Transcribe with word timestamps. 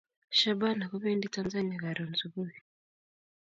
Shabana 0.37 0.83
ko 0.91 0.95
pendi 1.03 1.27
tanzania 1.35 1.81
karon 1.83 2.11
subui 2.21 2.57